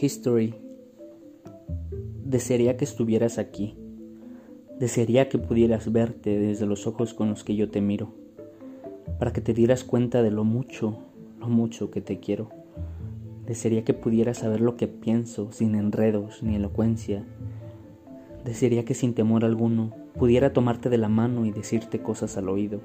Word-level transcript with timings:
History. 0.00 0.56
Desearía 2.24 2.76
que 2.76 2.84
estuvieras 2.84 3.38
aquí. 3.38 3.76
Desearía 4.80 5.28
que 5.28 5.38
pudieras 5.38 5.92
verte 5.92 6.36
desde 6.36 6.66
los 6.66 6.88
ojos 6.88 7.14
con 7.14 7.30
los 7.30 7.44
que 7.44 7.54
yo 7.54 7.70
te 7.70 7.80
miro, 7.80 8.12
para 9.20 9.32
que 9.32 9.40
te 9.40 9.54
dieras 9.54 9.84
cuenta 9.84 10.24
de 10.24 10.32
lo 10.32 10.42
mucho, 10.42 10.98
lo 11.38 11.46
mucho 11.46 11.92
que 11.92 12.00
te 12.00 12.18
quiero. 12.18 12.50
Desearía 13.46 13.84
que 13.84 13.94
pudieras 13.94 14.38
saber 14.38 14.60
lo 14.60 14.76
que 14.76 14.88
pienso 14.88 15.52
sin 15.52 15.76
enredos 15.76 16.42
ni 16.42 16.56
elocuencia. 16.56 17.24
Desearía 18.44 18.84
que 18.84 18.94
sin 18.94 19.14
temor 19.14 19.44
alguno 19.44 19.94
pudiera 20.18 20.52
tomarte 20.52 20.90
de 20.90 20.98
la 20.98 21.08
mano 21.08 21.46
y 21.46 21.52
decirte 21.52 22.02
cosas 22.02 22.36
al 22.36 22.48
oído. 22.48 22.80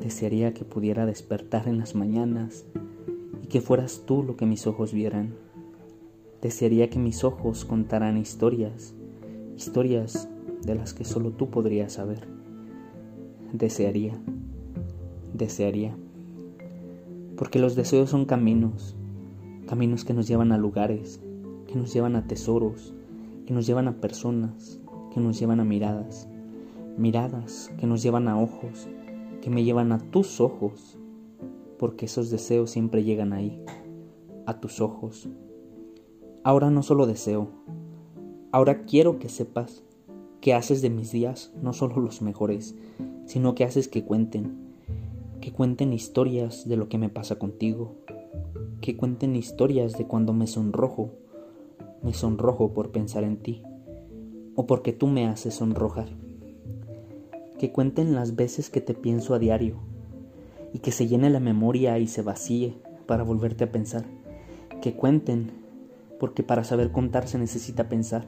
Desearía 0.00 0.52
que 0.52 0.64
pudiera 0.64 1.06
despertar 1.06 1.68
en 1.68 1.78
las 1.78 1.94
mañanas 1.94 2.66
y 3.44 3.46
que 3.46 3.60
fueras 3.60 4.02
tú 4.04 4.24
lo 4.24 4.36
que 4.36 4.46
mis 4.46 4.66
ojos 4.66 4.92
vieran. 4.92 5.45
Desearía 6.42 6.90
que 6.90 6.98
mis 6.98 7.24
ojos 7.24 7.64
contaran 7.64 8.18
historias, 8.18 8.94
historias 9.56 10.28
de 10.62 10.74
las 10.74 10.94
que 10.94 11.04
solo 11.04 11.30
tú 11.30 11.50
podrías 11.50 11.94
saber. 11.94 12.28
Desearía, 13.52 14.18
desearía. 15.32 15.96
Porque 17.36 17.58
los 17.58 17.74
deseos 17.74 18.10
son 18.10 18.24
caminos, 18.24 18.96
caminos 19.66 20.04
que 20.04 20.14
nos 20.14 20.28
llevan 20.28 20.52
a 20.52 20.58
lugares, 20.58 21.20
que 21.66 21.74
nos 21.74 21.92
llevan 21.92 22.16
a 22.16 22.26
tesoros, 22.26 22.94
que 23.46 23.54
nos 23.54 23.66
llevan 23.66 23.88
a 23.88 24.00
personas, 24.00 24.80
que 25.12 25.20
nos 25.20 25.38
llevan 25.38 25.60
a 25.60 25.64
miradas, 25.64 26.28
miradas 26.96 27.70
que 27.78 27.86
nos 27.86 28.02
llevan 28.02 28.28
a 28.28 28.38
ojos, 28.38 28.88
que 29.40 29.50
me 29.50 29.64
llevan 29.64 29.92
a 29.92 29.98
tus 29.98 30.40
ojos, 30.40 30.98
porque 31.78 32.06
esos 32.06 32.30
deseos 32.30 32.70
siempre 32.70 33.04
llegan 33.04 33.32
ahí, 33.32 33.62
a 34.46 34.60
tus 34.60 34.80
ojos. 34.80 35.28
Ahora 36.46 36.70
no 36.70 36.84
solo 36.84 37.08
deseo, 37.08 37.48
ahora 38.52 38.82
quiero 38.82 39.18
que 39.18 39.28
sepas 39.28 39.82
que 40.40 40.54
haces 40.54 40.80
de 40.80 40.90
mis 40.90 41.10
días 41.10 41.52
no 41.60 41.72
solo 41.72 41.96
los 41.96 42.22
mejores, 42.22 42.76
sino 43.24 43.56
que 43.56 43.64
haces 43.64 43.88
que 43.88 44.04
cuenten, 44.04 44.56
que 45.40 45.50
cuenten 45.50 45.92
historias 45.92 46.68
de 46.68 46.76
lo 46.76 46.88
que 46.88 46.98
me 46.98 47.08
pasa 47.08 47.40
contigo, 47.40 47.96
que 48.80 48.96
cuenten 48.96 49.34
historias 49.34 49.98
de 49.98 50.06
cuando 50.06 50.32
me 50.34 50.46
sonrojo, 50.46 51.10
me 52.04 52.14
sonrojo 52.14 52.72
por 52.72 52.92
pensar 52.92 53.24
en 53.24 53.38
ti, 53.38 53.64
o 54.54 54.68
porque 54.68 54.92
tú 54.92 55.08
me 55.08 55.26
haces 55.26 55.54
sonrojar, 55.54 56.10
que 57.58 57.72
cuenten 57.72 58.14
las 58.14 58.36
veces 58.36 58.70
que 58.70 58.80
te 58.80 58.94
pienso 58.94 59.34
a 59.34 59.40
diario, 59.40 59.78
y 60.72 60.78
que 60.78 60.92
se 60.92 61.08
llene 61.08 61.28
la 61.28 61.40
memoria 61.40 61.98
y 61.98 62.06
se 62.06 62.22
vacíe 62.22 62.76
para 63.06 63.24
volverte 63.24 63.64
a 63.64 63.72
pensar, 63.72 64.04
que 64.80 64.94
cuenten, 64.94 65.65
porque 66.18 66.42
para 66.42 66.64
saber 66.64 66.92
contar 66.92 67.28
se 67.28 67.38
necesita 67.38 67.88
pensar, 67.88 68.26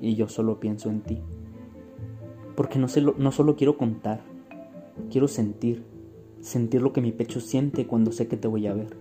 y 0.00 0.14
yo 0.14 0.28
solo 0.28 0.58
pienso 0.60 0.90
en 0.90 1.00
ti. 1.00 1.22
Porque 2.56 2.78
no, 2.78 2.86
no 3.18 3.32
solo 3.32 3.56
quiero 3.56 3.78
contar, 3.78 4.20
quiero 5.10 5.28
sentir, 5.28 5.84
sentir 6.40 6.82
lo 6.82 6.92
que 6.92 7.00
mi 7.00 7.12
pecho 7.12 7.40
siente 7.40 7.86
cuando 7.86 8.12
sé 8.12 8.28
que 8.28 8.36
te 8.36 8.48
voy 8.48 8.66
a 8.66 8.74
ver, 8.74 8.96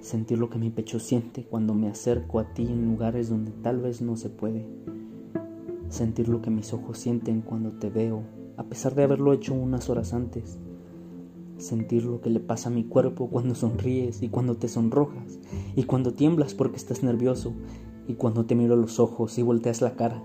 sentir 0.00 0.38
lo 0.38 0.50
que 0.50 0.58
mi 0.58 0.70
pecho 0.70 0.98
siente 0.98 1.44
cuando 1.44 1.74
me 1.74 1.88
acerco 1.88 2.38
a 2.38 2.54
ti 2.54 2.66
en 2.66 2.86
lugares 2.86 3.28
donde 3.28 3.52
tal 3.52 3.80
vez 3.80 4.00
no 4.00 4.16
se 4.16 4.30
puede, 4.30 4.66
sentir 5.88 6.28
lo 6.28 6.42
que 6.42 6.50
mis 6.50 6.72
ojos 6.72 6.98
sienten 6.98 7.42
cuando 7.42 7.72
te 7.72 7.90
veo, 7.90 8.22
a 8.56 8.64
pesar 8.64 8.94
de 8.94 9.04
haberlo 9.04 9.32
hecho 9.32 9.54
unas 9.54 9.88
horas 9.90 10.14
antes, 10.14 10.58
sentir 11.64 12.04
lo 12.04 12.20
que 12.20 12.30
le 12.30 12.40
pasa 12.40 12.68
a 12.68 12.72
mi 12.72 12.84
cuerpo 12.84 13.28
cuando 13.28 13.54
sonríes 13.54 14.22
y 14.22 14.28
cuando 14.28 14.56
te 14.56 14.68
sonrojas 14.68 15.38
y 15.74 15.84
cuando 15.84 16.14
tiemblas 16.14 16.54
porque 16.54 16.76
estás 16.76 17.02
nervioso 17.02 17.52
y 18.06 18.14
cuando 18.14 18.44
te 18.44 18.54
miro 18.54 18.74
a 18.74 18.76
los 18.76 19.00
ojos 19.00 19.38
y 19.38 19.42
volteas 19.42 19.80
la 19.80 19.96
cara, 19.96 20.22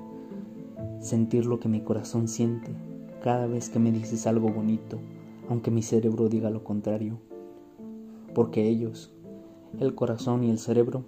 sentir 1.00 1.46
lo 1.46 1.60
que 1.60 1.70
mi 1.70 1.82
corazón 1.82 2.28
siente 2.28 2.72
cada 3.24 3.48
vez 3.48 3.70
que 3.70 3.80
me 3.80 3.92
dices 3.92 4.28
algo 4.28 4.50
bonito, 4.50 5.00
aunque 5.50 5.72
mi 5.72 5.82
cerebro 5.82 6.30
diga 6.30 6.50
lo 6.50 6.64
contrario. 6.64 7.20
Porque 8.34 8.68
ellos, 8.68 9.12
el 9.80 9.96
corazón 9.96 10.44
y 10.44 10.50
el 10.50 10.60
cerebro, 10.60 11.06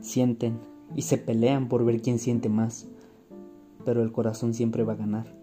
sienten 0.00 0.58
y 0.94 1.02
se 1.02 1.18
pelean 1.18 1.68
por 1.68 1.84
ver 1.84 2.00
quién 2.02 2.18
siente 2.18 2.48
más, 2.48 2.88
pero 3.84 4.02
el 4.02 4.12
corazón 4.12 4.54
siempre 4.54 4.84
va 4.84 4.94
a 4.94 4.96
ganar, 4.96 5.36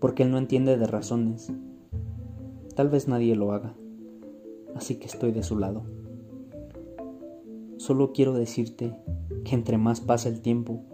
porque 0.00 0.22
él 0.22 0.30
no 0.30 0.38
entiende 0.38 0.76
de 0.76 0.86
razones. 0.86 1.52
Tal 2.78 2.90
vez 2.90 3.08
nadie 3.08 3.34
lo 3.34 3.50
haga, 3.50 3.74
así 4.76 5.00
que 5.00 5.06
estoy 5.06 5.32
de 5.32 5.42
su 5.42 5.58
lado. 5.58 5.82
Solo 7.76 8.12
quiero 8.12 8.34
decirte 8.34 8.94
que 9.44 9.56
entre 9.56 9.78
más 9.78 10.00
pasa 10.00 10.28
el 10.28 10.40
tiempo, 10.42 10.84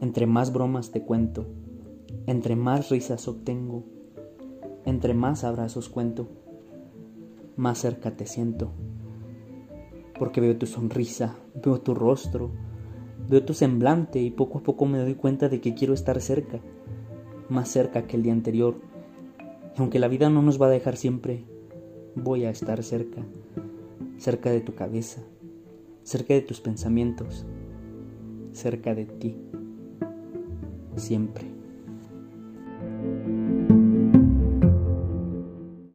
entre 0.00 0.26
más 0.26 0.52
bromas 0.52 0.92
te 0.92 1.02
cuento, 1.02 1.44
entre 2.26 2.54
más 2.54 2.90
risas 2.90 3.26
obtengo, 3.26 3.82
entre 4.84 5.12
más 5.12 5.42
abrazos 5.42 5.88
cuento, 5.88 6.28
más 7.56 7.78
cerca 7.78 8.16
te 8.16 8.24
siento. 8.24 8.70
Porque 10.20 10.40
veo 10.40 10.56
tu 10.56 10.66
sonrisa, 10.66 11.34
veo 11.64 11.80
tu 11.80 11.96
rostro, 11.96 12.52
veo 13.28 13.44
tu 13.44 13.54
semblante 13.54 14.20
y 14.20 14.30
poco 14.30 14.58
a 14.58 14.62
poco 14.62 14.86
me 14.86 15.00
doy 15.00 15.16
cuenta 15.16 15.48
de 15.48 15.60
que 15.60 15.74
quiero 15.74 15.94
estar 15.94 16.20
cerca, 16.20 16.60
más 17.48 17.68
cerca 17.68 18.06
que 18.06 18.14
el 18.14 18.22
día 18.22 18.34
anterior. 18.34 18.76
Aunque 19.78 20.00
la 20.00 20.08
vida 20.08 20.28
no 20.28 20.42
nos 20.42 20.60
va 20.60 20.66
a 20.66 20.70
dejar 20.70 20.96
siempre, 20.96 21.44
voy 22.16 22.44
a 22.44 22.50
estar 22.50 22.82
cerca, 22.82 23.22
cerca 24.18 24.50
de 24.50 24.60
tu 24.60 24.74
cabeza, 24.74 25.22
cerca 26.02 26.34
de 26.34 26.42
tus 26.42 26.60
pensamientos, 26.60 27.46
cerca 28.50 28.96
de 28.96 29.04
ti, 29.04 29.36
siempre. 30.96 31.57